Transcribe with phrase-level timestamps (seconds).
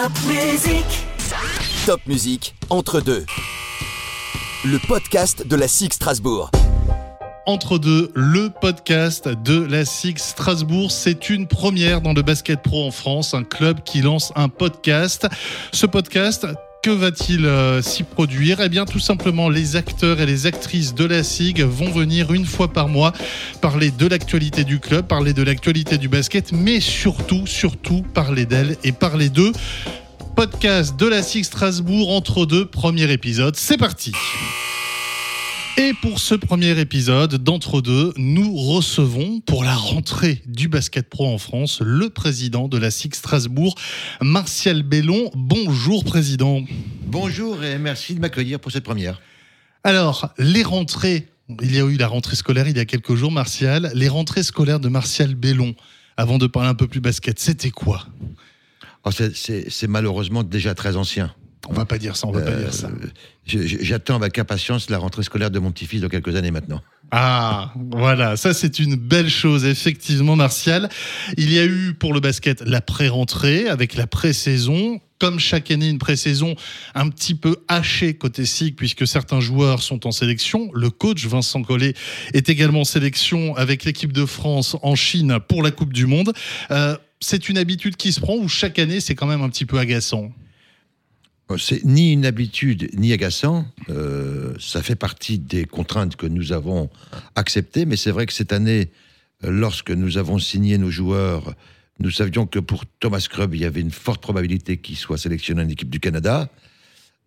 [0.00, 0.84] Top Music.
[1.84, 2.00] Top
[2.70, 3.26] entre deux.
[4.64, 6.52] Le podcast de la SIG Strasbourg.
[7.46, 10.92] Entre deux, le podcast de la SIG Strasbourg.
[10.92, 15.26] C'est une première dans le basket pro en France, un club qui lance un podcast.
[15.72, 16.46] Ce podcast,
[16.82, 18.60] que va-t-il euh, s'y produire?
[18.60, 22.46] Eh bien, tout simplement, les acteurs et les actrices de la SIG vont venir une
[22.46, 23.12] fois par mois
[23.60, 28.76] parler de l'actualité du club, parler de l'actualité du basket, mais surtout, surtout parler d'elle
[28.84, 29.52] et parler d'eux.
[30.36, 33.56] Podcast de la SIG Strasbourg entre deux, premier épisode.
[33.56, 34.12] C'est parti
[35.78, 41.26] et pour ce premier épisode d'Entre deux, nous recevons pour la rentrée du basket pro
[41.32, 43.76] en France le président de la SIG Strasbourg,
[44.20, 45.30] Martial Bellon.
[45.36, 46.64] Bonjour président.
[47.06, 49.20] Bonjour et merci de m'accueillir pour cette première.
[49.84, 51.28] Alors, les rentrées,
[51.62, 53.92] il y a eu la rentrée scolaire il y a quelques jours, Martial.
[53.94, 55.76] Les rentrées scolaires de Martial Bellon,
[56.16, 58.04] avant de parler un peu plus basket, c'était quoi?
[59.04, 61.32] Oh, C'est malheureusement déjà très ancien.
[61.68, 62.88] On va pas dire ça, on va pas dire ça.
[62.88, 66.82] Euh, j'attends avec impatience la rentrée scolaire de mon petit-fils dans quelques années maintenant.
[67.10, 70.88] Ah, voilà, ça c'est une belle chose, effectivement, Martial.
[71.36, 75.00] Il y a eu pour le basket la pré-rentrée avec la pré-saison.
[75.18, 76.54] Comme chaque année, une pré-saison
[76.94, 80.70] un petit peu hachée côté SIG, puisque certains joueurs sont en sélection.
[80.74, 81.94] Le coach Vincent Collet
[82.34, 86.32] est également en sélection avec l'équipe de France en Chine pour la Coupe du Monde.
[86.70, 89.66] Euh, c'est une habitude qui se prend ou chaque année c'est quand même un petit
[89.66, 90.30] peu agaçant?
[91.56, 93.66] C'est ni une habitude ni agaçant.
[93.88, 96.90] Euh, ça fait partie des contraintes que nous avons
[97.36, 97.86] acceptées.
[97.86, 98.90] Mais c'est vrai que cette année,
[99.42, 101.54] lorsque nous avons signé nos joueurs,
[102.00, 105.62] nous savions que pour Thomas Krubb, il y avait une forte probabilité qu'il soit sélectionné
[105.62, 106.50] en équipe du Canada.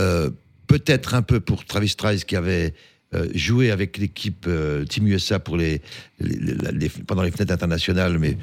[0.00, 0.30] Euh,
[0.66, 2.74] peut-être un peu pour Travis Trice qui avait
[3.14, 4.46] euh, joué avec l'équipe
[4.90, 5.80] Team USA pour les,
[7.06, 8.36] pendant les fenêtres internationales, mais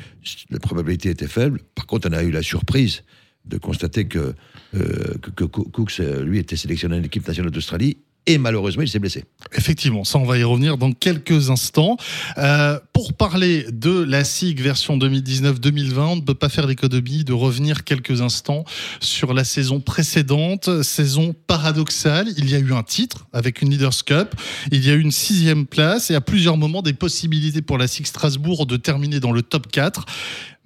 [0.49, 1.61] la probabilité était faible.
[1.75, 3.03] Par contre, on a eu la surprise
[3.45, 4.33] de constater que,
[4.75, 7.97] euh, que, Cooks, euh, lui, était sélectionné en équipe nationale d'Australie
[8.30, 9.26] et malheureusement, il s'est blessé.
[9.55, 11.98] Effectivement, ça, on va y revenir dans quelques instants.
[12.37, 17.33] Euh, pour parler de la SIG version 2019-2020, on ne peut pas faire l'économie de
[17.33, 18.65] revenir quelques instants
[18.99, 22.27] sur la saison précédente, saison paradoxale.
[22.37, 24.36] Il y a eu un titre avec une Leaders Cup,
[24.71, 27.87] il y a eu une sixième place et à plusieurs moments des possibilités pour la
[27.87, 30.05] SIG Strasbourg de terminer dans le top 4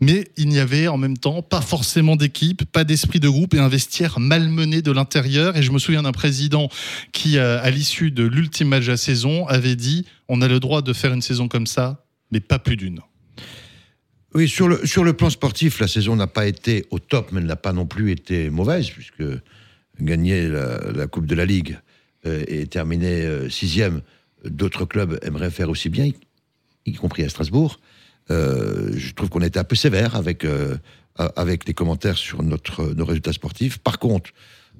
[0.03, 3.59] mais il n'y avait en même temps pas forcément d'équipe, pas d'esprit de groupe et
[3.59, 5.55] un vestiaire malmené de l'intérieur.
[5.55, 6.69] Et je me souviens d'un président
[7.11, 10.59] qui, euh, à l'issue de l'ultime match de la saison, avait dit on a le
[10.59, 12.99] droit de faire une saison comme ça, mais pas plus d'une.
[14.35, 17.41] Oui, sur le, sur le plan sportif, la saison n'a pas été au top, mais
[17.41, 19.23] n'a pas non plus été mauvaise, puisque
[20.01, 21.77] gagner la, Coupe de la Ligue
[22.25, 24.01] euh, et terminer euh, sixième,
[24.43, 26.09] d'autres clubs aimeraient faire aussi bien,
[26.85, 27.79] y compris à Strasbourg.
[28.31, 30.77] Euh, je trouve qu'on était un peu sévère avec, euh,
[31.17, 33.77] avec les commentaires sur notre, nos résultats sportifs.
[33.77, 34.31] Par contre,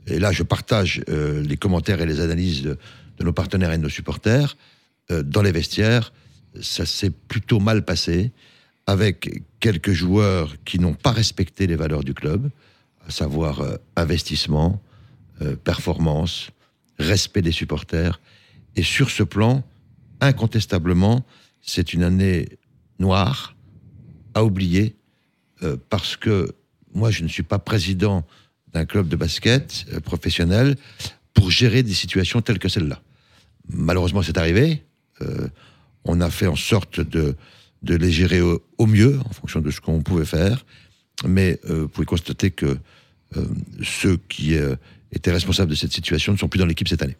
[0.07, 2.77] et là je partage euh, les commentaires et les analyses de,
[3.21, 4.57] nos partenaires et de nos supporters,
[5.09, 6.11] dans les vestiaires,
[6.61, 8.31] ça s'est plutôt mal passé,
[8.87, 12.49] avec quelques joueurs qui n'ont pas respecté les valeurs du club,
[13.07, 13.61] à savoir
[13.95, 14.81] investissement,
[15.63, 16.49] performance,
[16.99, 18.19] respect des supporters.
[18.75, 19.63] Et sur ce plan,
[20.21, 21.25] incontestablement,
[21.61, 22.47] c'est une année
[22.99, 23.55] noir
[24.33, 24.95] à oublier
[25.63, 26.55] euh, parce que
[26.93, 28.25] moi, je ne suis pas président
[28.73, 30.75] d'un club de basket euh, professionnel
[31.33, 33.01] pour gérer des situations telles que celle-là.
[33.69, 34.83] Malheureusement, c'est arrivé.
[35.21, 35.47] Euh,
[36.05, 37.35] on a fait en sorte de,
[37.81, 40.65] de les gérer au, mieux, en fonction de ce qu'on pouvait faire.
[41.25, 42.77] Mais vous pouvez constater que
[43.81, 44.55] ceux qui
[45.13, 47.15] étaient responsables de cette situation ne sont plus dans l'équipe cette année.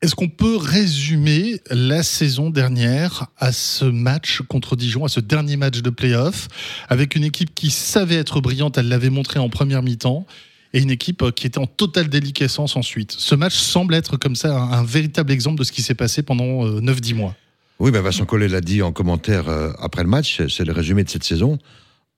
[0.00, 5.56] Est-ce qu'on peut résumer la saison dernière à ce match contre Dijon, à ce dernier
[5.56, 6.46] match de playoff,
[6.88, 10.24] avec une équipe qui savait être brillante, elle l'avait montré en première mi-temps,
[10.72, 14.60] et une équipe qui était en totale déliquescence ensuite Ce match semble être comme ça
[14.60, 17.36] un, véritable exemple de ce qui s'est passé pendant 9-10 euh, mois.
[17.78, 21.04] Oui, ben Vincent Collet l'a dit en commentaire euh, après le match, c'est le résumé
[21.04, 21.58] de cette saison.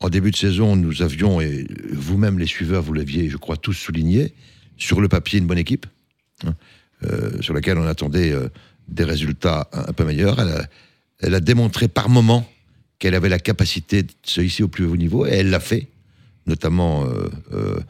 [0.01, 3.75] En début de saison, nous avions, et vous-même les suiveurs, vous l'aviez, je crois, tous
[3.75, 4.33] souligné,
[4.79, 5.87] sur le papier, une bonne équipe.
[6.47, 6.55] Hein.
[7.05, 8.49] Euh, sur laquelle on attendait euh,
[8.89, 10.39] des résultats un, peu meilleurs.
[11.19, 12.47] Elle a, démontré par moments
[12.99, 15.89] qu'elle avait la capacité de se hisser au plus haut niveau, et elle l'a fait,
[16.47, 17.81] notamment euh,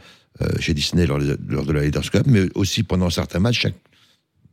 [0.58, 3.66] chez Disney lors, de la Leaders Cup, mais aussi pendant certains matchs.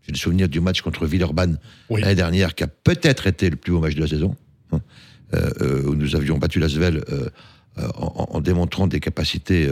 [0.05, 1.57] J'ai le souvenir du match contre Villeurbanne
[1.89, 4.35] l'année dernière, qui a peut-être été le plus beau match de la saison,
[4.71, 4.81] hein,
[5.85, 7.29] où nous avions battu la euh,
[7.77, 9.69] en, en, démontrant des capacités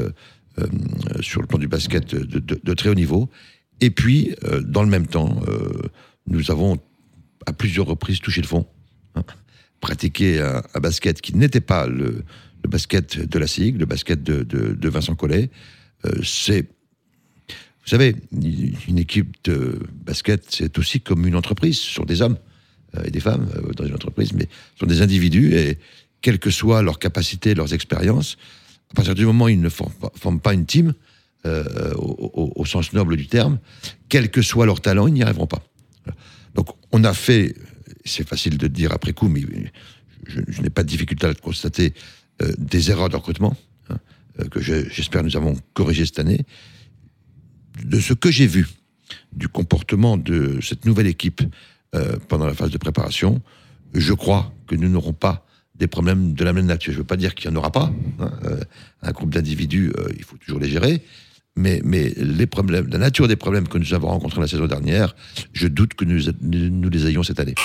[1.22, 3.30] sur le plan du basket de, de très haut niveau.
[3.82, 5.82] Et puis, euh, dans le même temps, euh,
[6.28, 6.78] nous avons
[7.46, 8.66] à plusieurs reprises touché le fond,
[9.16, 9.24] hein,
[9.82, 12.24] pratiqué un, basket qui n'était pas le,
[12.68, 15.52] basket de la SIG, le basket de, Vincent Collet.
[16.24, 18.16] C'est, vous savez,
[18.88, 22.38] une équipe de basket, c'est aussi comme une entreprise, ce sont des hommes
[23.04, 25.78] et des femmes dans une entreprise, mais ce sont des individus et
[26.22, 28.38] quelle que soit leur capacité, leurs expériences,
[28.92, 30.94] à partir du moment où ils ne forment pas, une team,
[31.44, 33.60] au, sens noble du terme,
[34.10, 35.63] quel que soit leur talent, ils n'y arriveront pas.
[36.56, 37.54] Donc on a fait,
[38.06, 39.42] c'est facile de dire après coup, mais
[40.28, 41.94] je, n'ai pas de difficulté à le constater,
[42.42, 43.56] euh, des erreurs de recrutement, euh,
[44.52, 46.46] que j'espère nous avons corrigé cette année.
[47.84, 48.68] De ce que j'ai vu
[49.34, 51.42] du comportement de cette nouvelle équipe
[51.94, 53.42] euh, pendant la phase de préparation,
[53.94, 55.46] je crois que nous n'aurons pas
[55.76, 56.94] des problèmes de la même nature.
[56.94, 57.92] Je ne veux pas dire qu'il n'y en aura pas.
[58.20, 58.32] Hein,
[59.02, 61.02] un groupe d'individus, il faut toujours les gérer
[61.56, 65.16] mais, mais les problèmes, la nature des problèmes que nous avons rencontrés la saison dernière,
[65.54, 67.56] je doute que nous, nous les ayons cette année.